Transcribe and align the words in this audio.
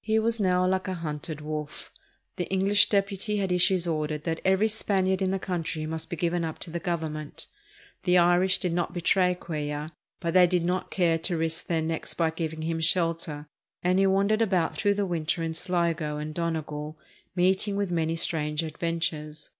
He 0.00 0.18
was 0.18 0.40
now 0.40 0.66
like 0.66 0.88
a 0.88 0.94
hunted 0.94 1.40
wolf. 1.40 1.92
The 2.34 2.48
Enghsh 2.50 2.88
deputy 2.88 3.36
had 3.36 3.52
issued 3.52 3.86
orders 3.86 4.22
that 4.22 4.40
every 4.44 4.66
Spaniard 4.66 5.22
in 5.22 5.30
the 5.30 5.38
country 5.38 5.86
must 5.86 6.10
be 6.10 6.16
given 6.16 6.44
up 6.44 6.58
to 6.58 6.70
the 6.72 6.80
Government. 6.80 7.46
The 8.02 8.18
Irish 8.18 8.58
did 8.58 8.72
not 8.72 8.92
betray 8.92 9.36
Cuellar, 9.36 9.90
but 10.18 10.34
they 10.34 10.48
did 10.48 10.64
not 10.64 10.90
care 10.90 11.16
to 11.18 11.36
risk 11.36 11.66
their 11.68 11.80
necks 11.80 12.12
by 12.12 12.30
giving 12.30 12.62
him 12.62 12.80
shelter; 12.80 13.46
and 13.84 14.00
he 14.00 14.06
wandered 14.08 14.42
about 14.42 14.76
through 14.76 14.94
the 14.94 15.06
winter 15.06 15.44
in 15.44 15.54
Sligo 15.54 16.16
and 16.16 16.34
Donegal, 16.34 16.98
meeting 17.36 17.76
with 17.76 17.92
many 17.92 18.16
strange 18.16 18.64
adventures. 18.64 19.50